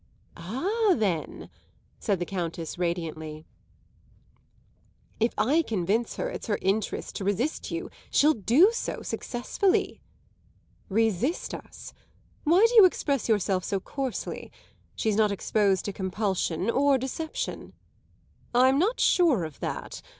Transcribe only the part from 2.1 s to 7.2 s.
the Countess radiantly, "if I convince her it's her interest